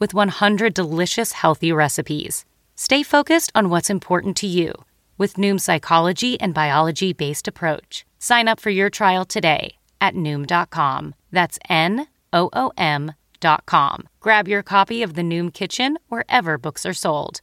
with 0.00 0.12
100 0.12 0.74
delicious 0.74 1.32
healthy 1.32 1.70
recipes. 1.70 2.44
Stay 2.74 3.02
focused 3.02 3.52
on 3.54 3.68
what's 3.68 3.90
important 3.90 4.36
to 4.38 4.46
you 4.46 4.72
with 5.20 5.34
Noom's 5.34 5.64
psychology 5.64 6.40
and 6.40 6.54
biology 6.54 7.12
based 7.12 7.46
approach. 7.46 8.06
Sign 8.18 8.48
up 8.48 8.58
for 8.58 8.70
your 8.70 8.88
trial 8.88 9.26
today 9.26 9.76
at 10.00 10.14
Noom.com. 10.14 11.14
That's 11.30 11.58
N 11.68 12.06
O 12.32 12.48
O 12.54 12.72
M.com. 12.78 14.08
Grab 14.20 14.48
your 14.48 14.62
copy 14.62 15.02
of 15.02 15.12
The 15.12 15.20
Noom 15.20 15.52
Kitchen 15.52 15.98
wherever 16.08 16.56
books 16.56 16.86
are 16.86 16.94
sold. 16.94 17.42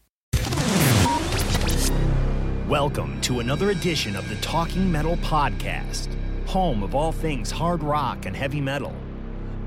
Welcome 2.68 3.22
to 3.22 3.42
another 3.42 3.70
edition 3.70 4.16
of 4.16 4.28
the 4.28 4.36
Talking 4.38 4.92
Metal 4.92 5.18
Podcast, 5.18 6.08
home 6.48 6.82
of 6.82 6.96
all 6.96 7.12
things 7.12 7.52
hard 7.52 7.84
rock 7.84 8.26
and 8.26 8.36
heavy 8.36 8.60
metal. 8.60 8.94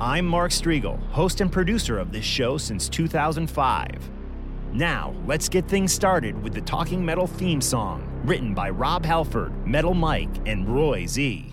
I'm 0.00 0.26
Mark 0.26 0.50
Strigl, 0.50 0.98
host 1.10 1.42
and 1.42 1.52
producer 1.52 1.98
of 1.98 2.10
this 2.10 2.24
show 2.24 2.56
since 2.56 2.88
2005. 2.88 4.10
Now, 4.72 5.14
let's 5.26 5.46
get 5.46 5.68
things 5.68 5.92
started 5.92 6.42
with 6.42 6.54
the 6.54 6.62
Talking 6.62 7.04
Metal 7.04 7.26
theme 7.26 7.60
song, 7.60 8.08
written 8.24 8.54
by 8.54 8.70
Rob 8.70 9.04
Halford, 9.04 9.66
Metal 9.66 9.92
Mike, 9.92 10.30
and 10.46 10.66
Roy 10.66 11.04
Z. 11.04 11.52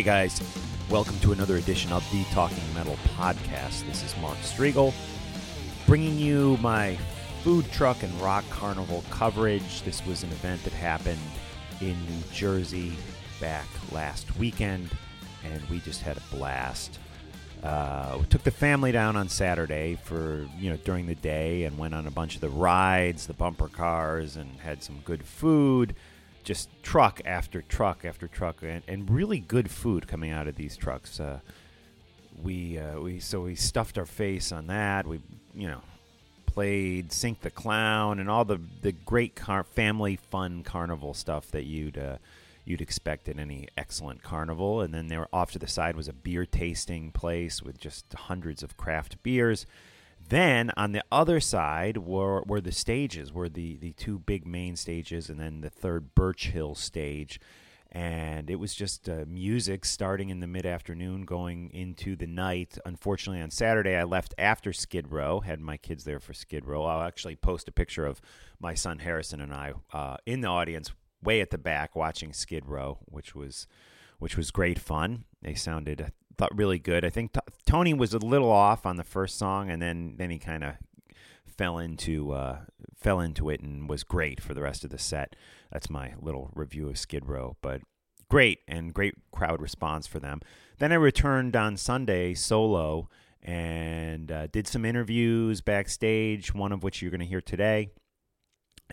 Hey 0.00 0.06
guys, 0.06 0.40
welcome 0.88 1.20
to 1.20 1.32
another 1.32 1.56
edition 1.56 1.92
of 1.92 2.10
the 2.10 2.24
Talking 2.32 2.64
Metal 2.72 2.96
Podcast. 3.18 3.86
This 3.86 4.02
is 4.02 4.16
Mark 4.16 4.38
Strigl, 4.38 4.94
bringing 5.86 6.16
you 6.16 6.56
my 6.62 6.96
food 7.42 7.70
truck 7.70 8.02
and 8.02 8.10
rock 8.14 8.48
carnival 8.48 9.04
coverage. 9.10 9.82
This 9.82 10.02
was 10.06 10.22
an 10.22 10.30
event 10.30 10.64
that 10.64 10.72
happened 10.72 11.20
in 11.82 12.02
New 12.06 12.22
Jersey 12.32 12.94
back 13.42 13.66
last 13.92 14.34
weekend, 14.38 14.88
and 15.44 15.62
we 15.68 15.80
just 15.80 16.00
had 16.00 16.16
a 16.16 16.22
blast. 16.34 16.98
Uh, 17.62 18.16
we 18.20 18.24
took 18.24 18.42
the 18.42 18.50
family 18.50 18.92
down 18.92 19.16
on 19.16 19.28
Saturday 19.28 19.98
for 20.02 20.48
you 20.58 20.70
know 20.70 20.78
during 20.78 21.08
the 21.08 21.14
day 21.14 21.64
and 21.64 21.76
went 21.76 21.94
on 21.94 22.06
a 22.06 22.10
bunch 22.10 22.36
of 22.36 22.40
the 22.40 22.48
rides, 22.48 23.26
the 23.26 23.34
bumper 23.34 23.68
cars, 23.68 24.36
and 24.36 24.60
had 24.60 24.82
some 24.82 25.00
good 25.04 25.22
food 25.22 25.94
just 26.44 26.68
truck 26.82 27.20
after 27.24 27.62
truck 27.62 28.04
after 28.04 28.26
truck, 28.28 28.62
and, 28.62 28.82
and 28.88 29.10
really 29.10 29.38
good 29.38 29.70
food 29.70 30.08
coming 30.08 30.30
out 30.30 30.48
of 30.48 30.56
these 30.56 30.76
trucks. 30.76 31.20
Uh, 31.20 31.40
we 32.42 32.78
uh, 32.78 33.00
we 33.00 33.20
so 33.20 33.42
we 33.42 33.54
stuffed 33.54 33.98
our 33.98 34.06
face 34.06 34.52
on 34.52 34.66
that. 34.68 35.06
We 35.06 35.20
you 35.54 35.68
know 35.68 35.82
played 36.46 37.12
Sink 37.12 37.42
the 37.42 37.50
Clown 37.50 38.18
and 38.18 38.28
all 38.28 38.44
the 38.44 38.60
the 38.82 38.92
great 38.92 39.34
car- 39.34 39.64
family 39.64 40.16
fun 40.16 40.62
carnival 40.62 41.14
stuff 41.14 41.50
that 41.50 41.64
you'd 41.64 41.98
uh, 41.98 42.16
you'd 42.64 42.80
expect 42.80 43.28
at 43.28 43.38
any 43.38 43.68
excellent 43.76 44.22
carnival. 44.22 44.80
And 44.80 44.94
then 44.94 45.08
there 45.08 45.28
off 45.32 45.52
to 45.52 45.58
the 45.58 45.66
side 45.66 45.96
was 45.96 46.08
a 46.08 46.12
beer 46.12 46.46
tasting 46.46 47.10
place 47.12 47.62
with 47.62 47.78
just 47.78 48.12
hundreds 48.12 48.62
of 48.62 48.76
craft 48.76 49.22
beers. 49.22 49.66
Then 50.30 50.70
on 50.76 50.92
the 50.92 51.02
other 51.10 51.40
side 51.40 51.96
were, 51.96 52.42
were 52.42 52.60
the 52.60 52.70
stages, 52.70 53.32
were 53.32 53.48
the, 53.48 53.76
the 53.78 53.92
two 53.92 54.20
big 54.20 54.46
main 54.46 54.76
stages, 54.76 55.28
and 55.28 55.40
then 55.40 55.60
the 55.60 55.70
third 55.70 56.14
Birch 56.14 56.48
Hill 56.48 56.76
stage. 56.76 57.40
And 57.90 58.48
it 58.48 58.54
was 58.54 58.72
just 58.72 59.08
uh, 59.08 59.24
music 59.26 59.84
starting 59.84 60.28
in 60.30 60.38
the 60.38 60.46
mid 60.46 60.64
afternoon, 60.64 61.24
going 61.24 61.70
into 61.74 62.14
the 62.14 62.28
night. 62.28 62.78
Unfortunately, 62.86 63.42
on 63.42 63.50
Saturday, 63.50 63.96
I 63.96 64.04
left 64.04 64.32
after 64.38 64.72
Skid 64.72 65.10
Row, 65.10 65.40
had 65.40 65.60
my 65.60 65.76
kids 65.76 66.04
there 66.04 66.20
for 66.20 66.32
Skid 66.32 66.64
Row. 66.64 66.84
I'll 66.84 67.02
actually 67.02 67.34
post 67.34 67.66
a 67.66 67.72
picture 67.72 68.06
of 68.06 68.20
my 68.60 68.74
son 68.74 69.00
Harrison 69.00 69.40
and 69.40 69.52
I 69.52 69.72
uh, 69.92 70.18
in 70.26 70.42
the 70.42 70.48
audience, 70.48 70.92
way 71.20 71.40
at 71.40 71.50
the 71.50 71.58
back, 71.58 71.96
watching 71.96 72.32
Skid 72.32 72.66
Row, 72.66 72.98
which 73.06 73.34
was 73.34 73.66
which 74.20 74.36
was 74.36 74.52
great 74.52 74.78
fun. 74.78 75.24
They 75.42 75.54
sounded, 75.54 76.12
thought, 76.40 76.56
really 76.56 76.78
good. 76.78 77.04
I 77.04 77.10
think 77.10 77.34
t- 77.34 77.40
Tony 77.66 77.92
was 77.92 78.14
a 78.14 78.18
little 78.18 78.50
off 78.50 78.86
on 78.86 78.96
the 78.96 79.04
first 79.04 79.36
song, 79.36 79.70
and 79.70 79.80
then 79.80 80.14
then 80.16 80.30
he 80.30 80.38
kind 80.38 80.64
of 80.64 80.74
fell 81.46 81.78
into 81.78 82.32
uh, 82.32 82.60
fell 82.96 83.20
into 83.20 83.50
it 83.50 83.60
and 83.60 83.88
was 83.88 84.02
great 84.02 84.40
for 84.40 84.54
the 84.54 84.62
rest 84.62 84.82
of 84.82 84.90
the 84.90 84.98
set. 84.98 85.36
That's 85.70 85.90
my 85.90 86.14
little 86.18 86.50
review 86.54 86.88
of 86.88 86.98
Skid 86.98 87.26
Row, 87.28 87.56
but 87.60 87.82
great 88.30 88.60
and 88.66 88.94
great 88.94 89.14
crowd 89.30 89.60
response 89.60 90.06
for 90.06 90.18
them. 90.18 90.40
Then 90.78 90.92
I 90.92 90.96
returned 90.96 91.54
on 91.56 91.76
Sunday 91.76 92.32
solo 92.32 93.10
and 93.42 94.32
uh, 94.32 94.46
did 94.46 94.66
some 94.66 94.84
interviews 94.86 95.60
backstage, 95.60 96.54
one 96.54 96.72
of 96.72 96.82
which 96.82 97.02
you're 97.02 97.10
going 97.10 97.20
to 97.20 97.26
hear 97.26 97.42
today. 97.42 97.90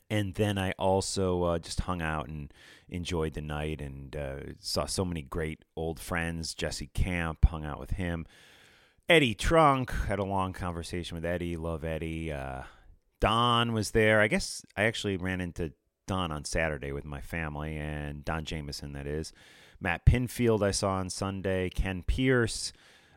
And 0.09 0.33
then 0.35 0.57
I 0.57 0.71
also 0.77 1.43
uh, 1.43 1.59
just 1.59 1.81
hung 1.81 2.01
out 2.01 2.27
and 2.27 2.53
enjoyed 2.89 3.33
the 3.33 3.41
night 3.41 3.81
and 3.81 4.15
uh, 4.15 4.35
saw 4.59 4.85
so 4.85 5.03
many 5.05 5.21
great 5.21 5.63
old 5.75 5.99
friends. 5.99 6.53
Jesse 6.53 6.87
Camp, 6.87 7.45
hung 7.45 7.65
out 7.65 7.79
with 7.79 7.91
him. 7.91 8.25
Eddie 9.09 9.35
Trunk, 9.35 9.91
had 10.07 10.19
a 10.19 10.25
long 10.25 10.53
conversation 10.53 11.15
with 11.15 11.25
Eddie. 11.25 11.55
Love 11.55 11.83
Eddie. 11.83 12.31
Uh, 12.31 12.63
Don 13.19 13.73
was 13.73 13.91
there. 13.91 14.19
I 14.21 14.27
guess 14.27 14.65
I 14.75 14.83
actually 14.83 15.17
ran 15.17 15.41
into 15.41 15.73
Don 16.07 16.31
on 16.31 16.45
Saturday 16.45 16.91
with 16.91 17.05
my 17.05 17.21
family, 17.21 17.77
and 17.77 18.23
Don 18.23 18.45
Jamieson, 18.45 18.93
that 18.93 19.07
is. 19.07 19.33
Matt 19.79 20.05
Pinfield, 20.05 20.63
I 20.63 20.71
saw 20.71 20.93
on 20.93 21.09
Sunday. 21.09 21.69
Ken 21.69 22.03
Pierce. 22.03 22.73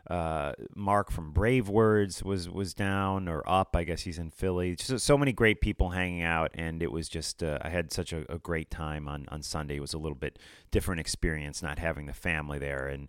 Uh, 0.09 0.53
Mark 0.75 1.11
from 1.11 1.33
Brave 1.33 1.69
Words 1.69 2.23
was 2.23 2.49
was 2.49 2.75
down 2.75 3.29
or 3.29 3.43
up. 3.49 3.77
I 3.77 3.85
guess 3.85 4.03
he's 4.03 4.19
in 4.19 4.31
Philly. 4.31 4.77
Just 4.77 5.05
so 5.05 5.19
many 5.19 5.33
great 5.33 5.61
people 5.61 5.91
hanging 5.91 6.23
out, 6.23 6.51
and 6.55 6.83
it 6.83 6.91
was 6.91 7.09
just 7.09 7.43
uh, 7.43 7.59
I 7.63 7.69
had 7.69 7.93
such 7.93 8.13
a, 8.13 8.31
a 8.33 8.39
great 8.39 8.71
time 8.71 9.09
on 9.09 9.27
on 9.29 9.43
Sunday. 9.43 9.77
It 9.77 9.81
was 9.81 9.95
a 9.95 9.99
little 9.99 10.17
bit 10.17 10.39
different 10.71 11.01
experience 11.01 11.63
not 11.63 11.79
having 11.79 12.07
the 12.07 12.13
family 12.13 12.59
there 12.59 12.87
and 12.87 13.09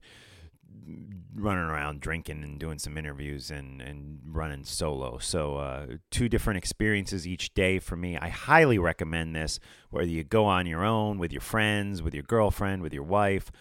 running 1.35 1.63
around 1.63 2.01
drinking 2.01 2.43
and 2.43 2.59
doing 2.59 2.79
some 2.79 2.97
interviews 2.97 3.51
and 3.51 3.81
and 3.81 4.19
running 4.25 4.63
solo. 4.63 5.17
So 5.17 5.57
uh, 5.57 5.85
two 6.09 6.29
different 6.29 6.57
experiences 6.57 7.27
each 7.27 7.53
day 7.53 7.79
for 7.79 7.95
me. 7.95 8.17
I 8.17 8.29
highly 8.29 8.77
recommend 8.77 9.35
this. 9.35 9.59
Whether 9.89 10.09
you 10.09 10.23
go 10.23 10.45
on 10.45 10.67
your 10.67 10.83
own 10.83 11.19
with 11.19 11.31
your 11.31 11.41
friends, 11.41 12.01
with 12.01 12.13
your 12.13 12.23
girlfriend, 12.23 12.81
with 12.81 12.93
your 12.93 13.03
wife. 13.03 13.51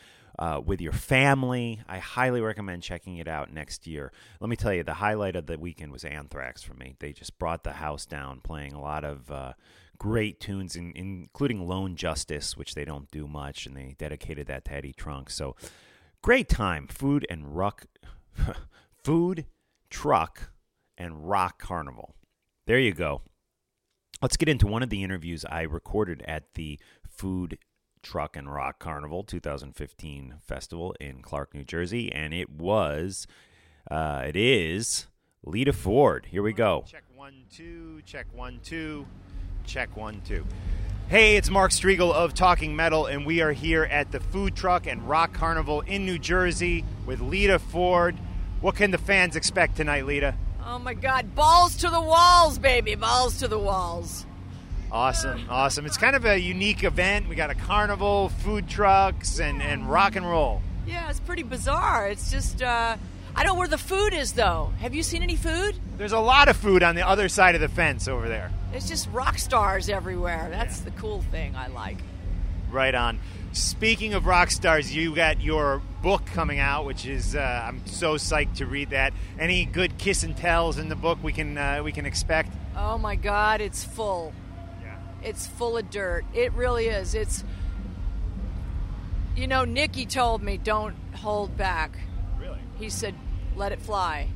Uh, 0.40 0.58
with 0.64 0.80
your 0.80 0.92
family. 0.92 1.80
I 1.86 1.98
highly 1.98 2.40
recommend 2.40 2.82
checking 2.82 3.18
it 3.18 3.28
out 3.28 3.52
next 3.52 3.86
year. 3.86 4.10
Let 4.40 4.48
me 4.48 4.56
tell 4.56 4.72
you, 4.72 4.82
the 4.82 4.94
highlight 4.94 5.36
of 5.36 5.46
the 5.46 5.58
weekend 5.58 5.92
was 5.92 6.02
Anthrax 6.02 6.62
for 6.62 6.74
me. 6.74 6.96
They 6.98 7.12
just 7.12 7.38
brought 7.38 7.62
the 7.62 7.74
house 7.74 8.06
down, 8.06 8.40
playing 8.40 8.72
a 8.72 8.80
lot 8.80 9.04
of 9.04 9.30
uh, 9.30 9.52
great 9.98 10.40
tunes, 10.40 10.74
in, 10.74 10.92
including 10.96 11.68
Lone 11.68 11.94
Justice, 11.94 12.56
which 12.56 12.74
they 12.74 12.86
don't 12.86 13.10
do 13.10 13.28
much, 13.28 13.66
and 13.66 13.76
they 13.76 13.94
dedicated 13.98 14.46
that 14.46 14.64
to 14.64 14.72
Eddie 14.72 14.94
Trunk. 14.94 15.28
So 15.28 15.56
great 16.22 16.48
time. 16.48 16.88
Food 16.88 17.26
and 17.28 17.54
rock, 17.54 17.84
food, 19.04 19.44
truck, 19.90 20.52
and 20.96 21.28
rock 21.28 21.60
carnival. 21.60 22.14
There 22.66 22.78
you 22.78 22.94
go. 22.94 23.20
Let's 24.22 24.38
get 24.38 24.48
into 24.48 24.66
one 24.66 24.82
of 24.82 24.90
the 24.90 25.02
interviews 25.02 25.44
I 25.44 25.62
recorded 25.62 26.22
at 26.26 26.54
the 26.54 26.78
Food 27.08 27.58
Truck 28.02 28.36
and 28.36 28.52
Rock 28.52 28.78
Carnival 28.78 29.22
2015 29.22 30.36
festival 30.46 30.94
in 31.00 31.22
Clark, 31.22 31.54
New 31.54 31.64
Jersey, 31.64 32.10
and 32.12 32.32
it 32.34 32.50
was, 32.50 33.26
uh, 33.90 34.24
it 34.26 34.36
is 34.36 35.06
Lita 35.44 35.72
Ford. 35.72 36.26
Here 36.30 36.42
we 36.42 36.52
go. 36.52 36.84
Check 36.86 37.04
one, 37.14 37.44
two, 37.50 38.02
check 38.04 38.26
one, 38.32 38.60
two, 38.62 39.06
check 39.64 39.96
one, 39.96 40.20
two. 40.24 40.46
Hey, 41.08 41.36
it's 41.36 41.50
Mark 41.50 41.72
Strigl 41.72 42.12
of 42.12 42.34
Talking 42.34 42.76
Metal, 42.76 43.06
and 43.06 43.26
we 43.26 43.40
are 43.40 43.52
here 43.52 43.84
at 43.84 44.12
the 44.12 44.20
Food 44.20 44.54
Truck 44.54 44.86
and 44.86 45.08
Rock 45.08 45.32
Carnival 45.32 45.80
in 45.80 46.06
New 46.06 46.18
Jersey 46.18 46.84
with 47.04 47.20
Lita 47.20 47.58
Ford. 47.58 48.16
What 48.60 48.76
can 48.76 48.90
the 48.90 48.98
fans 48.98 49.34
expect 49.34 49.76
tonight, 49.76 50.06
Lita? 50.06 50.36
Oh 50.64 50.78
my 50.78 50.94
God, 50.94 51.34
balls 51.34 51.74
to 51.78 51.88
the 51.88 52.00
walls, 52.00 52.58
baby, 52.58 52.94
balls 52.94 53.38
to 53.38 53.48
the 53.48 53.58
walls. 53.58 54.24
Awesome, 54.92 55.46
awesome. 55.48 55.86
It's 55.86 55.96
kind 55.96 56.16
of 56.16 56.24
a 56.24 56.36
unique 56.38 56.82
event. 56.82 57.28
We 57.28 57.36
got 57.36 57.50
a 57.50 57.54
carnival, 57.54 58.28
food 58.28 58.68
trucks, 58.68 59.38
and, 59.38 59.62
and 59.62 59.88
rock 59.88 60.16
and 60.16 60.28
roll. 60.28 60.62
Yeah, 60.86 61.08
it's 61.08 61.20
pretty 61.20 61.44
bizarre. 61.44 62.08
It's 62.08 62.30
just, 62.30 62.60
uh, 62.60 62.96
I 63.36 63.44
don't 63.44 63.54
know 63.54 63.58
where 63.58 63.68
the 63.68 63.78
food 63.78 64.12
is 64.12 64.32
though. 64.32 64.72
Have 64.80 64.94
you 64.94 65.02
seen 65.02 65.22
any 65.22 65.36
food? 65.36 65.76
There's 65.96 66.12
a 66.12 66.18
lot 66.18 66.48
of 66.48 66.56
food 66.56 66.82
on 66.82 66.96
the 66.96 67.06
other 67.06 67.28
side 67.28 67.54
of 67.54 67.60
the 67.60 67.68
fence 67.68 68.08
over 68.08 68.28
there. 68.28 68.50
It's 68.72 68.88
just 68.88 69.08
rock 69.10 69.38
stars 69.38 69.88
everywhere. 69.88 70.48
That's 70.50 70.80
the 70.80 70.90
cool 70.92 71.22
thing 71.22 71.54
I 71.54 71.68
like. 71.68 71.98
Right 72.70 72.94
on. 72.94 73.20
Speaking 73.52 74.14
of 74.14 74.26
rock 74.26 74.50
stars, 74.50 74.94
you 74.94 75.14
got 75.14 75.40
your 75.40 75.82
book 76.02 76.24
coming 76.26 76.58
out, 76.58 76.84
which 76.84 77.04
is 77.06 77.34
uh, 77.34 77.64
I'm 77.66 77.84
so 77.86 78.14
psyched 78.14 78.56
to 78.56 78.66
read 78.66 78.90
that. 78.90 79.12
Any 79.38 79.64
good 79.64 79.98
kiss 79.98 80.22
and 80.22 80.36
tells 80.36 80.78
in 80.78 80.88
the 80.88 80.96
book 80.96 81.18
we 81.22 81.32
can 81.32 81.58
uh, 81.58 81.82
we 81.82 81.92
can 81.92 82.06
expect? 82.06 82.52
Oh 82.76 82.96
my 82.96 83.16
God, 83.16 83.60
it's 83.60 83.82
full. 83.84 84.32
It's 85.22 85.46
full 85.46 85.76
of 85.76 85.90
dirt. 85.90 86.24
It 86.34 86.52
really 86.52 86.86
is. 86.86 87.14
It's, 87.14 87.44
you 89.36 89.46
know, 89.46 89.64
Nikki 89.64 90.06
told 90.06 90.42
me 90.42 90.56
don't 90.56 90.96
hold 91.14 91.56
back. 91.56 91.98
Really? 92.38 92.58
He 92.78 92.90
said, 92.90 93.14
let 93.56 93.72
it 93.72 93.80
fly. 93.80 94.28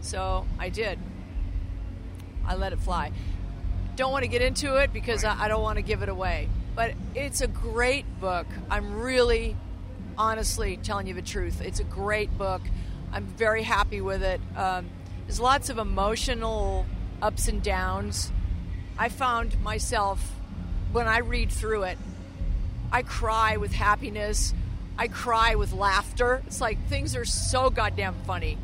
So 0.00 0.46
I 0.58 0.68
did. 0.68 0.98
I 2.46 2.56
let 2.56 2.72
it 2.72 2.80
fly. 2.80 3.12
Don't 3.96 4.12
want 4.12 4.24
to 4.24 4.28
get 4.28 4.42
into 4.42 4.76
it 4.76 4.92
because 4.92 5.24
I, 5.24 5.44
I 5.44 5.48
don't 5.48 5.62
want 5.62 5.76
to 5.76 5.82
give 5.82 6.02
it 6.02 6.08
away. 6.08 6.48
But 6.74 6.94
it's 7.14 7.40
a 7.40 7.46
great 7.46 8.04
book. 8.20 8.46
I'm 8.68 9.00
really, 9.00 9.56
honestly 10.18 10.76
telling 10.76 11.06
you 11.06 11.14
the 11.14 11.22
truth. 11.22 11.60
It's 11.60 11.80
a 11.80 11.84
great 11.84 12.36
book. 12.36 12.62
I'm 13.12 13.26
very 13.26 13.62
happy 13.62 14.00
with 14.00 14.22
it. 14.22 14.40
Um, 14.56 14.90
there's 15.26 15.40
lots 15.40 15.70
of 15.70 15.78
emotional 15.78 16.84
ups 17.22 17.46
and 17.48 17.62
downs. 17.62 18.32
I 18.98 19.08
found 19.08 19.60
myself, 19.62 20.20
when 20.92 21.08
I 21.08 21.18
read 21.18 21.50
through 21.50 21.84
it, 21.84 21.98
I 22.92 23.02
cry 23.02 23.56
with 23.56 23.72
happiness. 23.72 24.54
I 24.96 25.08
cry 25.08 25.56
with 25.56 25.72
laughter. 25.72 26.42
It's 26.46 26.60
like 26.60 26.78
things 26.88 27.16
are 27.16 27.24
so 27.24 27.70
goddamn 27.70 28.14
funny. 28.26 28.56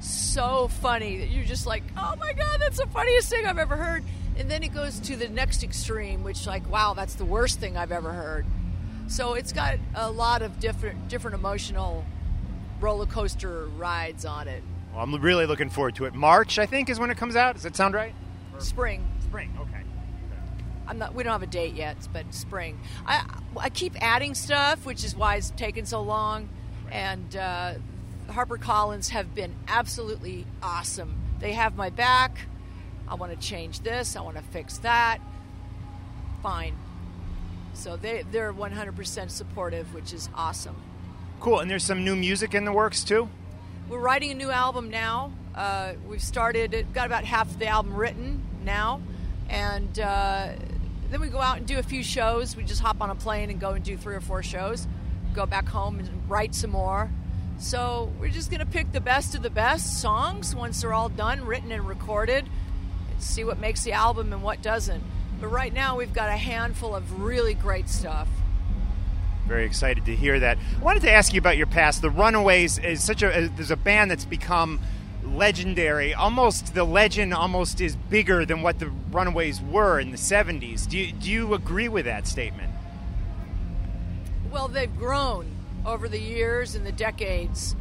So 0.00 0.68
funny 0.68 1.18
that 1.18 1.30
you're 1.30 1.46
just 1.46 1.66
like, 1.66 1.82
oh 1.96 2.14
my 2.20 2.32
God, 2.34 2.60
that's 2.60 2.78
the 2.78 2.86
funniest 2.88 3.30
thing 3.30 3.46
I've 3.46 3.58
ever 3.58 3.76
heard. 3.76 4.04
And 4.36 4.50
then 4.50 4.62
it 4.62 4.74
goes 4.74 5.00
to 5.00 5.16
the 5.16 5.28
next 5.28 5.64
extreme, 5.64 6.22
which, 6.22 6.46
like, 6.46 6.68
wow, 6.70 6.94
that's 6.94 7.14
the 7.14 7.24
worst 7.24 7.58
thing 7.58 7.76
I've 7.76 7.90
ever 7.90 8.12
heard. 8.12 8.46
So 9.08 9.34
it's 9.34 9.52
got 9.52 9.78
a 9.94 10.10
lot 10.10 10.42
of 10.42 10.60
different, 10.60 11.08
different 11.08 11.34
emotional 11.34 12.04
roller 12.80 13.06
coaster 13.06 13.66
rides 13.78 14.24
on 14.24 14.46
it. 14.46 14.62
Well, 14.92 15.02
I'm 15.02 15.14
really 15.20 15.46
looking 15.46 15.70
forward 15.70 15.96
to 15.96 16.04
it. 16.04 16.14
March, 16.14 16.58
I 16.58 16.66
think, 16.66 16.88
is 16.90 17.00
when 17.00 17.10
it 17.10 17.16
comes 17.16 17.34
out. 17.34 17.54
Does 17.54 17.64
that 17.64 17.74
sound 17.74 17.94
right? 17.94 18.14
Spring. 18.58 19.04
Spring. 19.28 19.56
Okay. 19.60 19.82
I'm 20.86 20.98
not. 20.98 21.14
We 21.14 21.22
don't 21.22 21.32
have 21.32 21.42
a 21.42 21.46
date 21.46 21.74
yet, 21.74 21.96
but 22.12 22.32
spring. 22.34 22.80
I 23.06 23.24
I 23.56 23.68
keep 23.68 23.94
adding 24.02 24.34
stuff, 24.34 24.86
which 24.86 25.04
is 25.04 25.14
why 25.14 25.36
it's 25.36 25.50
taken 25.50 25.84
so 25.84 26.00
long. 26.00 26.48
And 26.90 27.36
uh, 27.36 27.74
HarperCollins 28.28 29.10
have 29.10 29.34
been 29.34 29.54
absolutely 29.68 30.46
awesome. 30.62 31.14
They 31.40 31.52
have 31.52 31.76
my 31.76 31.90
back. 31.90 32.38
I 33.06 33.14
want 33.14 33.38
to 33.38 33.38
change 33.38 33.80
this. 33.80 34.16
I 34.16 34.22
want 34.22 34.36
to 34.36 34.42
fix 34.42 34.78
that. 34.78 35.18
Fine. 36.42 36.76
So 37.74 37.96
they 37.96 38.24
they're 38.30 38.52
100% 38.52 39.30
supportive, 39.30 39.92
which 39.92 40.14
is 40.14 40.30
awesome. 40.34 40.76
Cool. 41.40 41.60
And 41.60 41.70
there's 41.70 41.84
some 41.84 42.02
new 42.02 42.16
music 42.16 42.54
in 42.54 42.64
the 42.64 42.72
works 42.72 43.04
too. 43.04 43.28
We're 43.88 44.00
writing 44.00 44.30
a 44.30 44.34
new 44.34 44.50
album 44.50 44.90
now. 44.90 45.32
Uh, 45.54 45.94
we've 46.06 46.22
started. 46.22 46.86
Got 46.94 47.06
about 47.06 47.24
half 47.24 47.50
of 47.50 47.58
the 47.58 47.66
album 47.66 47.94
written 47.94 48.42
now, 48.64 49.00
and 49.48 49.98
uh, 49.98 50.48
then 51.10 51.20
we 51.20 51.28
go 51.28 51.38
out 51.38 51.58
and 51.58 51.66
do 51.66 51.78
a 51.78 51.82
few 51.82 52.02
shows. 52.02 52.56
We 52.56 52.64
just 52.64 52.80
hop 52.80 53.00
on 53.00 53.10
a 53.10 53.14
plane 53.14 53.50
and 53.50 53.60
go 53.60 53.70
and 53.70 53.84
do 53.84 53.96
three 53.96 54.14
or 54.14 54.20
four 54.20 54.42
shows. 54.42 54.86
Go 55.34 55.46
back 55.46 55.68
home 55.68 55.98
and 55.98 56.08
write 56.28 56.54
some 56.54 56.70
more. 56.70 57.10
So 57.58 58.12
we're 58.20 58.28
just 58.28 58.50
gonna 58.50 58.66
pick 58.66 58.92
the 58.92 59.00
best 59.00 59.34
of 59.34 59.42
the 59.42 59.50
best 59.50 60.00
songs 60.00 60.54
once 60.54 60.82
they're 60.82 60.92
all 60.92 61.08
done, 61.08 61.44
written 61.44 61.72
and 61.72 61.88
recorded. 61.88 62.48
and 63.10 63.22
See 63.22 63.44
what 63.44 63.58
makes 63.58 63.82
the 63.82 63.92
album 63.92 64.32
and 64.32 64.42
what 64.42 64.62
doesn't. 64.62 65.02
But 65.40 65.48
right 65.48 65.72
now 65.72 65.96
we've 65.96 66.12
got 66.12 66.28
a 66.28 66.36
handful 66.36 66.94
of 66.94 67.20
really 67.20 67.54
great 67.54 67.88
stuff. 67.88 68.28
Very 69.46 69.64
excited 69.64 70.04
to 70.04 70.14
hear 70.14 70.38
that. 70.40 70.58
I 70.78 70.82
wanted 70.82 71.02
to 71.02 71.10
ask 71.10 71.32
you 71.32 71.38
about 71.38 71.56
your 71.56 71.66
past. 71.66 72.02
The 72.02 72.10
Runaways 72.10 72.78
is 72.78 73.02
such 73.02 73.22
a 73.22 73.50
there's 73.56 73.70
a 73.70 73.76
band 73.76 74.10
that's 74.10 74.26
become 74.26 74.78
legendary. 75.38 76.12
Almost 76.12 76.74
the 76.74 76.84
legend 76.84 77.32
almost 77.32 77.80
is 77.80 77.94
bigger 77.94 78.44
than 78.44 78.60
what 78.60 78.80
the 78.80 78.88
Runaways 79.10 79.62
were 79.62 80.00
in 80.00 80.10
the 80.10 80.16
70s. 80.16 80.86
Do 80.88 80.98
you, 80.98 81.12
do 81.12 81.30
you 81.30 81.54
agree 81.54 81.88
with 81.88 82.04
that 82.06 82.26
statement? 82.26 82.72
Well, 84.50 84.66
they've 84.66 84.94
grown 84.98 85.46
over 85.86 86.08
the 86.08 86.20
years 86.20 86.74
and 86.74 86.84
the 86.84 86.92
decades. 86.92 87.76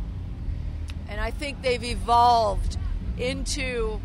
And 1.10 1.20
I 1.20 1.32
think 1.32 1.62
they've 1.64 1.84
evolved 1.84 2.78
into 3.18 4.00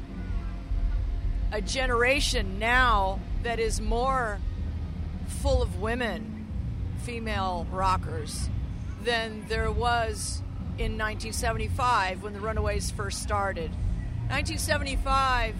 a 1.52 1.60
generation 1.60 2.58
now 2.58 3.20
that 3.42 3.60
is 3.60 3.80
more 3.80 4.40
full 5.26 5.60
of 5.60 5.80
women, 5.80 6.46
female 7.04 7.66
rockers, 7.70 8.48
than 9.04 9.44
there 9.48 9.70
was 9.70 10.42
in 10.78 10.98
1975 10.98 12.22
when 12.22 12.32
the 12.32 12.40
Runaways 12.40 12.90
first 12.90 13.22
started. 13.22 13.70
1975, 14.28 15.54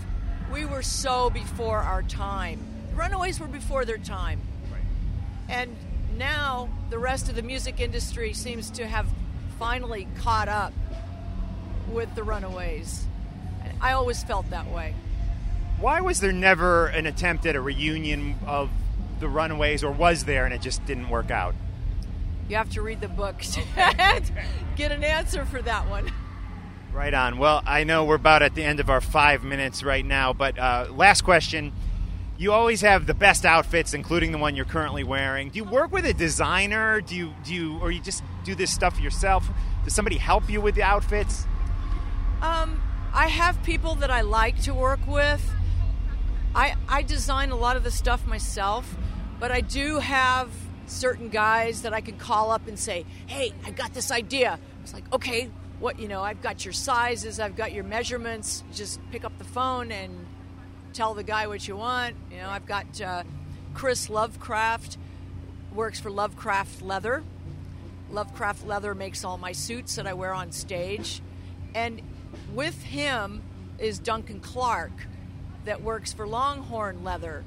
we 0.52 0.64
were 0.64 0.83
so 0.83 1.31
before 1.31 1.78
our 1.78 2.02
time. 2.02 2.59
The 2.90 2.97
Runaways 2.97 3.38
were 3.38 3.47
before 3.47 3.85
their 3.85 3.99
time. 3.99 4.40
And 5.49 5.76
now 6.16 6.71
the 6.90 6.99
rest 6.99 7.28
of 7.28 7.35
the 7.35 7.42
music 7.42 7.81
industry 7.81 8.33
seems 8.33 8.71
to 8.73 8.87
have 8.87 9.07
finally 9.59 10.09
caught 10.16 10.49
up 10.49 10.73
with 11.90 12.14
the 12.14 12.23
Runaways. 12.23 13.04
And 13.62 13.73
I 13.81 13.92
always 13.92 14.25
felt 14.25 14.49
that 14.50 14.71
way. 14.71 14.95
Why 15.78 16.00
was 16.00 16.21
there 16.21 16.33
never 16.33 16.87
an 16.87 17.07
attempt 17.07 17.45
at 17.45 17.57
a 17.57 17.61
reunion 17.61 18.37
of 18.47 18.71
the 19.21 19.28
Runaways, 19.28 19.85
or 19.85 19.90
was 19.90 20.25
there 20.25 20.45
and 20.45 20.54
it 20.54 20.62
just 20.62 20.85
didn't 20.87 21.09
work 21.09 21.31
out? 21.31 21.54
You 22.49 22.56
have 22.56 22.70
to 22.70 22.82
read 22.82 23.00
the 23.00 23.08
book 23.08 23.38
to 23.38 23.62
get 24.76 24.92
an 24.92 25.04
answer 25.04 25.44
for 25.44 25.62
that 25.62 25.88
one. 25.88 26.12
Right 26.92 27.14
on. 27.14 27.38
Well, 27.38 27.62
I 27.64 27.84
know 27.84 28.04
we're 28.04 28.16
about 28.16 28.42
at 28.42 28.54
the 28.54 28.62
end 28.62 28.78
of 28.78 28.90
our 28.90 29.00
five 29.00 29.42
minutes 29.44 29.82
right 29.82 30.04
now, 30.04 30.32
but 30.32 30.58
uh, 30.58 30.88
last 30.90 31.22
question. 31.22 31.72
You 32.37 32.52
always 32.52 32.80
have 32.80 33.06
the 33.06 33.14
best 33.14 33.46
outfits, 33.46 33.94
including 33.94 34.32
the 34.32 34.38
one 34.38 34.56
you're 34.56 34.64
currently 34.64 35.04
wearing. 35.04 35.50
Do 35.50 35.58
you 35.58 35.64
work 35.64 35.92
with 35.92 36.04
a 36.04 36.12
designer? 36.12 37.00
Do 37.00 37.14
you 37.14 37.32
do 37.44 37.54
you, 37.54 37.78
or 37.78 37.90
you 37.90 38.00
just 38.00 38.22
do 38.44 38.54
this 38.54 38.70
stuff 38.70 39.00
yourself? 39.00 39.49
Does 39.84 39.94
somebody 39.94 40.16
help 40.16 40.50
you 40.50 40.61
with 40.61 40.75
the 40.75 40.82
outfits? 40.82 41.46
Um, 42.42 42.82
I 43.14 43.28
have 43.28 43.62
people 43.62 43.94
that 43.96 44.11
I 44.11 44.22
like 44.22 44.61
to 44.62 44.75
work 44.75 45.06
with. 45.06 45.49
I 46.54 46.75
I 46.88 47.02
design 47.02 47.52
a 47.52 47.56
lot 47.56 47.76
of 47.76 47.84
the 47.84 47.90
stuff 47.90 48.26
myself, 48.26 48.96
but 49.38 49.52
I 49.52 49.61
do 49.61 50.00
have 50.00 50.50
certain 50.92 51.28
guys 51.28 51.82
that 51.82 51.92
I 51.92 52.00
can 52.00 52.16
call 52.18 52.50
up 52.50 52.66
and 52.66 52.78
say, 52.78 53.04
"Hey, 53.26 53.52
I 53.64 53.70
got 53.70 53.94
this 53.94 54.11
idea." 54.11 54.58
It's 54.82 54.92
like, 54.92 55.11
"Okay, 55.12 55.50
what, 55.80 55.99
you 55.99 56.08
know, 56.08 56.22
I've 56.22 56.42
got 56.42 56.64
your 56.64 56.72
sizes, 56.72 57.40
I've 57.40 57.56
got 57.56 57.72
your 57.72 57.84
measurements. 57.84 58.62
Just 58.72 59.00
pick 59.11 59.25
up 59.25 59.37
the 59.38 59.44
phone 59.44 59.90
and 59.90 60.26
tell 60.92 61.14
the 61.14 61.25
guy 61.25 61.46
what 61.46 61.66
you 61.66 61.76
want." 61.76 62.16
You 62.30 62.38
know, 62.38 62.49
I've 62.49 62.66
got 62.66 63.00
uh, 63.00 63.22
Chris 63.75 64.08
Lovecraft 64.11 64.99
works 65.75 65.99
for 65.99 66.11
Lovecraft 66.11 66.82
Leather. 66.82 67.22
Lovecraft 68.11 68.66
Leather 68.66 68.94
makes 68.94 69.25
all 69.25 69.38
my 69.38 69.52
suits 69.52 69.96
that 69.96 70.06
I 70.06 70.12
wear 70.12 70.34
on 70.34 70.52
stage. 70.52 71.22
And 71.75 72.02
with 72.52 72.82
him 72.82 73.42
is 73.78 73.99
Duncan 73.99 74.40
Clark 74.40 74.92
that 75.64 75.82
works 75.82 76.12
for 76.12 76.26
Longhorn 76.26 77.02
Leather. 77.04 77.44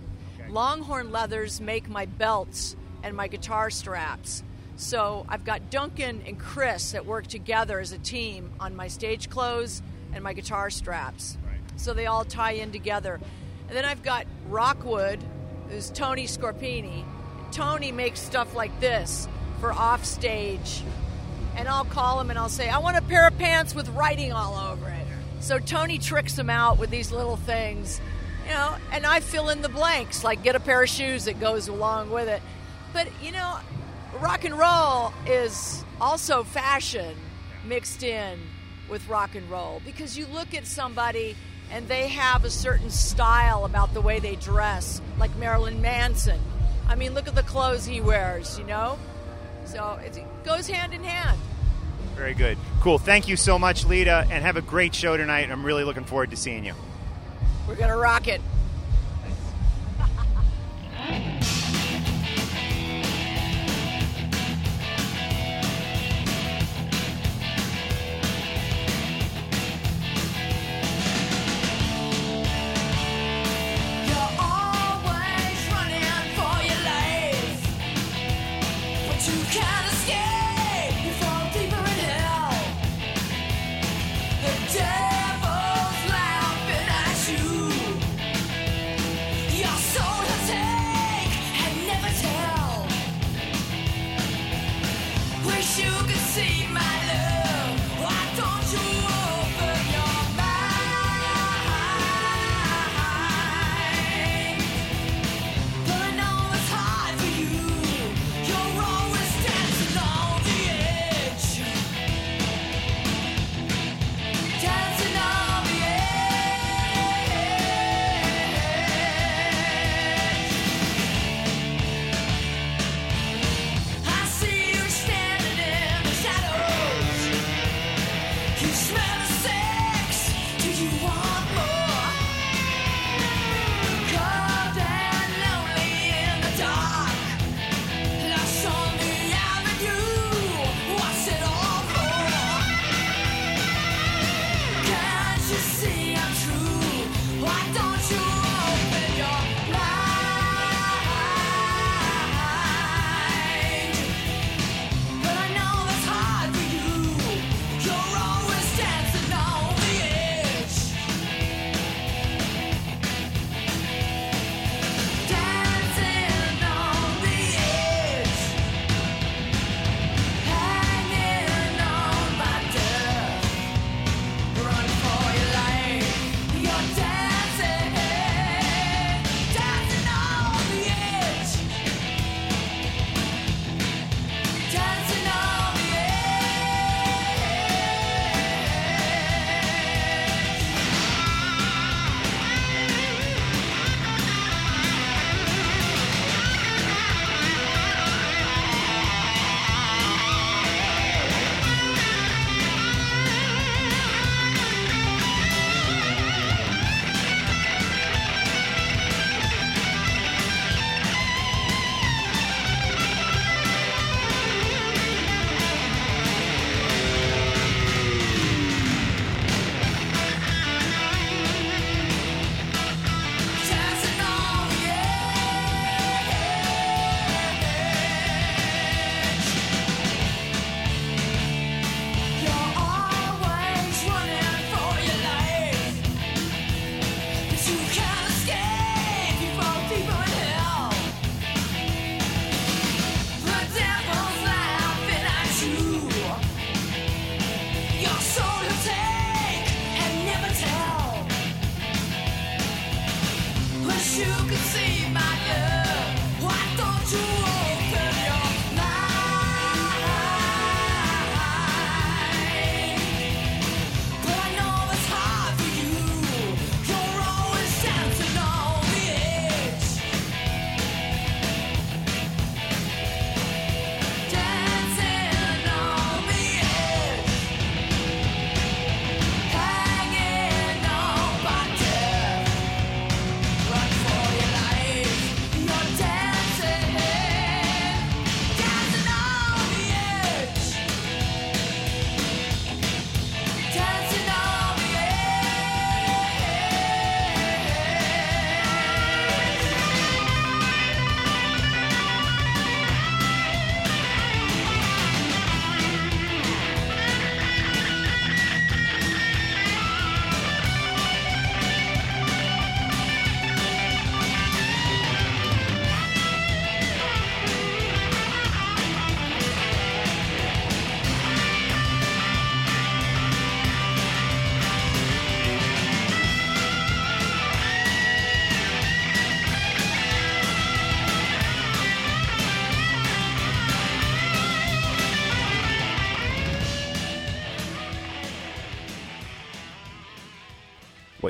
Longhorn 0.49 1.11
Leathers 1.11 1.61
make 1.61 1.89
my 1.89 2.05
belts 2.05 2.75
and 3.05 3.15
my 3.15 3.27
guitar 3.27 3.69
straps. 3.69 4.43
So 4.77 5.25
I've 5.29 5.45
got 5.45 5.69
Duncan 5.69 6.23
and 6.25 6.39
Chris 6.39 6.91
that 6.93 7.05
work 7.05 7.27
together 7.27 7.79
as 7.79 7.91
a 7.91 7.99
team 7.99 8.49
on 8.59 8.75
my 8.75 8.87
stage 8.87 9.29
clothes 9.29 9.83
and 10.11 10.23
my 10.23 10.33
guitar 10.33 10.71
straps. 10.71 11.37
So 11.77 11.93
they 11.93 12.07
all 12.07 12.25
tie 12.25 12.53
in 12.53 12.71
together. 12.71 13.21
And 13.67 13.77
then 13.77 13.85
I've 13.85 14.01
got 14.01 14.25
Rockwood, 14.49 15.19
who's 15.69 15.91
Tony 15.91 16.25
Scorpini. 16.25 17.05
Tony 17.51 17.91
makes 17.91 18.19
stuff 18.19 18.55
like 18.55 18.77
this 18.79 19.27
for 19.59 19.71
off 19.71 20.03
stage. 20.03 20.81
And 21.55 21.67
I'll 21.67 21.85
call 21.85 22.19
him 22.19 22.31
and 22.31 22.39
I'll 22.39 22.49
say, 22.49 22.69
I 22.69 22.79
want 22.79 22.97
a 22.97 23.03
pair 23.03 23.27
of 23.27 23.37
pants 23.37 23.75
with 23.75 23.87
writing 23.89 24.33
all 24.33 24.71
over 24.71 24.89
it. 24.89 25.05
So 25.41 25.59
Tony 25.59 25.99
tricks 25.99 26.37
him 26.37 26.49
out 26.49 26.79
with 26.79 26.89
these 26.89 27.11
little 27.11 27.37
things, 27.37 28.01
you 28.45 28.51
know, 28.51 28.75
and 28.91 29.05
I 29.05 29.19
fill 29.19 29.49
in 29.49 29.61
the 29.61 29.69
blanks, 29.69 30.23
like 30.23 30.41
get 30.41 30.55
a 30.55 30.59
pair 30.59 30.81
of 30.81 30.89
shoes 30.89 31.25
that 31.25 31.39
goes 31.39 31.67
along 31.67 32.09
with 32.09 32.27
it. 32.27 32.41
But, 32.95 33.09
you 33.21 33.33
know, 33.33 33.57
rock 34.21 34.45
and 34.45 34.57
roll 34.57 35.11
is 35.27 35.83
also 35.99 36.45
fashion 36.45 37.17
mixed 37.65 38.03
in 38.03 38.39
with 38.89 39.05
rock 39.09 39.35
and 39.35 39.49
roll 39.49 39.81
because 39.83 40.17
you 40.17 40.25
look 40.27 40.53
at 40.53 40.65
somebody 40.65 41.35
and 41.69 41.89
they 41.89 42.07
have 42.07 42.45
a 42.45 42.49
certain 42.49 42.89
style 42.89 43.65
about 43.65 43.93
the 43.93 43.99
way 43.99 44.19
they 44.19 44.37
dress, 44.37 45.01
like 45.17 45.35
Marilyn 45.35 45.81
Manson. 45.81 46.39
I 46.87 46.95
mean, 46.95 47.13
look 47.13 47.27
at 47.27 47.35
the 47.35 47.43
clothes 47.43 47.85
he 47.85 47.99
wears, 47.99 48.57
you 48.57 48.63
know? 48.63 48.97
So 49.65 49.99
it 50.01 50.17
goes 50.45 50.65
hand 50.65 50.93
in 50.93 51.03
hand. 51.03 51.37
Very 52.15 52.33
good. 52.33 52.57
Cool. 52.79 52.97
Thank 52.97 53.27
you 53.27 53.35
so 53.35 53.59
much, 53.59 53.83
Lita, 53.83 54.25
and 54.31 54.41
have 54.41 54.55
a 54.55 54.61
great 54.61 54.95
show 54.95 55.17
tonight. 55.17 55.51
I'm 55.51 55.65
really 55.65 55.83
looking 55.83 56.05
forward 56.05 56.29
to 56.29 56.37
seeing 56.37 56.63
you. 56.63 56.75
We're 57.67 57.75
going 57.75 57.89
to 57.89 57.97
rock 57.97 58.29
it. 58.29 58.39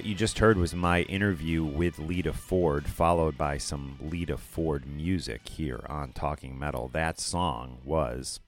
You 0.06 0.14
just 0.14 0.38
heard 0.38 0.60
was 0.60 0.76
my 0.76 1.02
interview 1.02 1.64
with 1.64 1.98
Lita 1.98 2.32
Ford, 2.32 2.86
followed 2.86 3.40
by 3.40 3.58
some 3.58 3.98
Lita 4.00 4.38
Ford 4.38 4.86
music 4.86 5.50
here 5.50 5.84
on 5.90 6.12
Talking 6.12 6.60
Metal. 6.60 6.88
That 6.90 7.20
song 7.20 7.80
was 7.84 8.40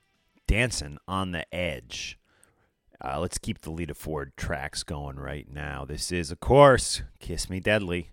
Dancing 0.46 1.00
on 1.08 1.32
the 1.32 1.52
Edge. 1.52 2.20
Uh, 3.04 3.20
let's 3.20 3.40
keep 3.40 3.62
the 3.62 3.72
Lita 3.72 3.96
Ford 3.96 4.34
tracks 4.38 4.84
going 4.84 5.16
right 5.16 5.52
now. 5.52 5.84
This 5.84 6.12
is, 6.12 6.30
of 6.30 6.40
course, 6.40 7.02
Kiss 7.20 7.50
Me 7.50 7.60
Deadly. 7.60 8.12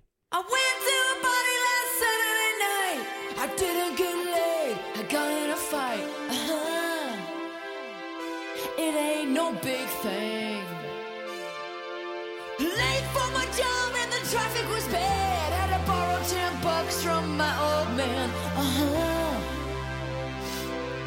Man. 18.06 18.30
Uh 18.56 18.70
huh. 18.76 19.40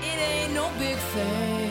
It 0.01 0.17
ain't 0.29 0.53
no 0.53 0.69
big 0.79 0.97
thing. 0.97 1.66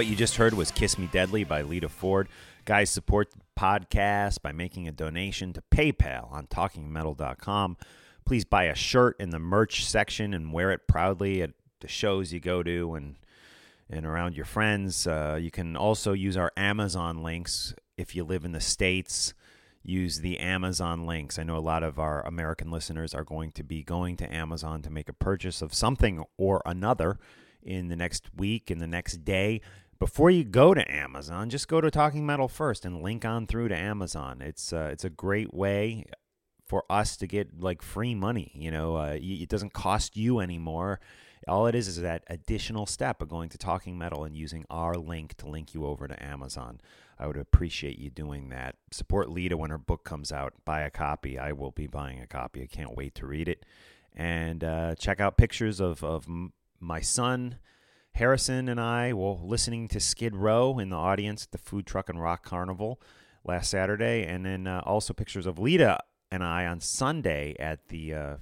What 0.00 0.06
you 0.06 0.16
just 0.16 0.36
heard 0.36 0.54
was 0.54 0.70
Kiss 0.70 0.96
Me 0.96 1.10
Deadly 1.12 1.44
by 1.44 1.60
Lita 1.60 1.90
Ford. 1.90 2.30
Guys, 2.64 2.88
support 2.88 3.32
the 3.32 3.40
podcast 3.54 4.40
by 4.40 4.50
making 4.50 4.88
a 4.88 4.92
donation 4.92 5.52
to 5.52 5.62
PayPal 5.70 6.32
on 6.32 6.46
talkingmetal.com. 6.46 7.76
Please 8.24 8.46
buy 8.46 8.64
a 8.64 8.74
shirt 8.74 9.16
in 9.20 9.28
the 9.28 9.38
merch 9.38 9.84
section 9.84 10.32
and 10.32 10.54
wear 10.54 10.70
it 10.70 10.88
proudly 10.88 11.42
at 11.42 11.50
the 11.80 11.86
shows 11.86 12.32
you 12.32 12.40
go 12.40 12.62
to 12.62 12.94
and 12.94 13.16
and 13.90 14.06
around 14.06 14.36
your 14.36 14.46
friends. 14.46 15.06
Uh, 15.06 15.38
you 15.38 15.50
can 15.50 15.76
also 15.76 16.14
use 16.14 16.34
our 16.34 16.50
Amazon 16.56 17.22
links 17.22 17.74
if 17.98 18.16
you 18.16 18.24
live 18.24 18.46
in 18.46 18.52
the 18.52 18.60
States. 18.60 19.34
Use 19.82 20.20
the 20.20 20.38
Amazon 20.38 21.04
links. 21.04 21.38
I 21.38 21.42
know 21.42 21.58
a 21.58 21.58
lot 21.58 21.82
of 21.82 21.98
our 21.98 22.26
American 22.26 22.70
listeners 22.70 23.12
are 23.12 23.24
going 23.24 23.52
to 23.52 23.62
be 23.62 23.82
going 23.82 24.16
to 24.16 24.34
Amazon 24.34 24.80
to 24.80 24.88
make 24.88 25.10
a 25.10 25.12
purchase 25.12 25.60
of 25.60 25.74
something 25.74 26.24
or 26.38 26.62
another 26.64 27.18
in 27.62 27.88
the 27.88 27.96
next 27.96 28.30
week, 28.34 28.70
in 28.70 28.78
the 28.78 28.86
next 28.86 29.26
day. 29.26 29.60
Before 30.00 30.30
you 30.30 30.44
go 30.44 30.72
to 30.72 30.90
Amazon, 30.90 31.50
just 31.50 31.68
go 31.68 31.82
to 31.82 31.90
Talking 31.90 32.24
Metal 32.24 32.48
first 32.48 32.86
and 32.86 33.02
link 33.02 33.26
on 33.26 33.46
through 33.46 33.68
to 33.68 33.76
Amazon. 33.76 34.40
It's 34.40 34.72
uh, 34.72 34.88
it's 34.90 35.04
a 35.04 35.10
great 35.10 35.52
way 35.52 36.06
for 36.66 36.84
us 36.88 37.18
to 37.18 37.26
get 37.26 37.60
like 37.60 37.82
free 37.82 38.14
money. 38.14 38.50
You 38.54 38.70
know, 38.70 38.96
uh, 38.96 39.18
it 39.20 39.50
doesn't 39.50 39.74
cost 39.74 40.16
you 40.16 40.40
anymore. 40.40 41.00
All 41.46 41.66
it 41.66 41.74
is 41.74 41.86
is 41.86 42.00
that 42.00 42.24
additional 42.28 42.86
step 42.86 43.20
of 43.20 43.28
going 43.28 43.50
to 43.50 43.58
Talking 43.58 43.98
Metal 43.98 44.24
and 44.24 44.34
using 44.34 44.64
our 44.70 44.94
link 44.94 45.34
to 45.34 45.46
link 45.46 45.74
you 45.74 45.84
over 45.84 46.08
to 46.08 46.24
Amazon. 46.24 46.80
I 47.18 47.26
would 47.26 47.36
appreciate 47.36 47.98
you 47.98 48.08
doing 48.08 48.48
that. 48.48 48.76
Support 48.92 49.28
Lita 49.28 49.58
when 49.58 49.68
her 49.68 49.76
book 49.76 50.04
comes 50.04 50.32
out. 50.32 50.54
Buy 50.64 50.80
a 50.80 50.90
copy. 50.90 51.38
I 51.38 51.52
will 51.52 51.72
be 51.72 51.86
buying 51.86 52.20
a 52.20 52.26
copy. 52.26 52.62
I 52.62 52.66
can't 52.66 52.96
wait 52.96 53.14
to 53.16 53.26
read 53.26 53.48
it. 53.48 53.66
And 54.16 54.64
uh, 54.64 54.94
check 54.94 55.20
out 55.20 55.36
pictures 55.36 55.78
of, 55.78 56.02
of 56.02 56.26
my 56.78 57.02
son, 57.02 57.58
Harrison, 58.12 58.68
and 58.68 58.80
I, 58.80 59.12
well, 59.12 59.40
listening 59.42 59.88
to 59.88 60.00
Skid 60.00 60.36
Row 60.36 60.78
in 60.78 60.90
the 60.90 60.96
audience 60.96 61.44
at 61.44 61.52
the 61.52 61.58
Food 61.58 61.86
Truck 61.86 62.08
and 62.08 62.20
Rock 62.20 62.44
Carnival 62.44 63.00
last 63.44 63.70
Saturday. 63.70 64.24
And 64.24 64.44
then 64.44 64.66
uh, 64.66 64.82
also 64.84 65.14
pictures 65.14 65.46
of 65.46 65.58
Lita 65.58 66.00
and 66.30 66.44
I 66.44 66.66
on 66.66 66.80
Sunday 66.80 67.56
at 67.58 67.88
the 67.88 68.14
uh, 68.14 68.36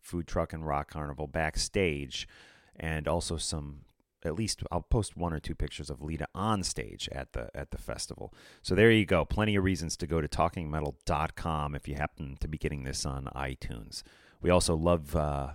Food 0.00 0.26
Truck 0.26 0.52
and 0.52 0.66
Rock 0.66 0.90
Carnival 0.90 1.26
backstage, 1.26 2.28
and 2.74 3.08
also 3.08 3.36
some. 3.36 3.80
At 4.24 4.34
least 4.34 4.64
I'll 4.72 4.82
post 4.82 5.16
one 5.16 5.32
or 5.32 5.38
two 5.38 5.54
pictures 5.54 5.88
of 5.88 6.02
Lita 6.02 6.26
on 6.34 6.64
stage 6.64 7.08
at 7.12 7.32
the 7.32 7.48
at 7.54 7.70
the 7.70 7.78
festival. 7.78 8.34
So 8.60 8.74
there 8.74 8.90
you 8.90 9.06
go. 9.06 9.24
Plenty 9.24 9.54
of 9.54 9.62
reasons 9.62 9.96
to 9.98 10.06
go 10.06 10.20
to 10.20 10.26
talkingmetal.com 10.26 11.74
if 11.76 11.86
you 11.86 11.94
happen 11.94 12.36
to 12.40 12.48
be 12.48 12.58
getting 12.58 12.82
this 12.82 13.06
on 13.06 13.28
iTunes. 13.36 14.02
We 14.40 14.50
also 14.50 14.74
love 14.74 15.14
uh, 15.14 15.50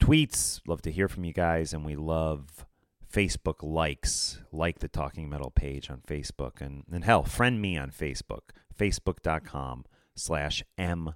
tweets, 0.00 0.60
love 0.66 0.80
to 0.82 0.92
hear 0.92 1.08
from 1.08 1.24
you 1.24 1.34
guys, 1.34 1.74
and 1.74 1.84
we 1.84 1.96
love 1.96 2.64
Facebook 3.12 3.62
likes, 3.62 4.40
like 4.52 4.80
the 4.80 4.88
Talking 4.88 5.28
Metal 5.28 5.50
page 5.50 5.90
on 5.90 6.02
Facebook, 6.06 6.60
and, 6.60 6.84
and 6.92 7.04
hell, 7.04 7.24
friend 7.24 7.60
me 7.60 7.76
on 7.76 7.90
Facebook, 7.90 8.50
facebook.com 8.78 9.84
slash 10.14 10.62
M. 10.76 11.14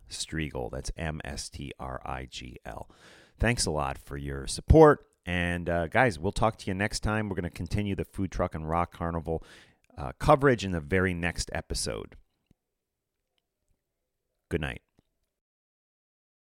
That's 0.72 0.90
M 0.96 1.20
S 1.24 1.48
T 1.48 1.72
R 1.78 2.00
I 2.04 2.26
G 2.30 2.56
L. 2.64 2.88
Thanks 3.38 3.66
a 3.66 3.70
lot 3.70 3.98
for 3.98 4.16
your 4.16 4.46
support. 4.46 5.06
And 5.26 5.68
uh, 5.68 5.86
guys, 5.86 6.18
we'll 6.18 6.32
talk 6.32 6.56
to 6.58 6.66
you 6.66 6.74
next 6.74 7.00
time. 7.00 7.28
We're 7.28 7.36
going 7.36 7.44
to 7.44 7.50
continue 7.50 7.94
the 7.94 8.04
Food 8.04 8.30
Truck 8.32 8.54
and 8.54 8.68
Rock 8.68 8.92
Carnival 8.92 9.44
uh, 9.96 10.12
coverage 10.18 10.64
in 10.64 10.72
the 10.72 10.80
very 10.80 11.14
next 11.14 11.50
episode. 11.52 12.16
Good 14.48 14.60
night. 14.60 14.82